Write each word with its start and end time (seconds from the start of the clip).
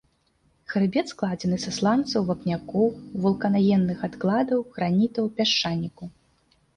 Хрыбет 0.71 1.07
складзены 1.13 1.57
са 1.65 1.73
сланцаў, 1.77 2.21
вапнякоў, 2.29 2.87
вулканагенных 3.25 3.99
адкладаў, 4.07 4.59
гранітаў, 4.79 5.29
пясчаніку. 5.41 6.09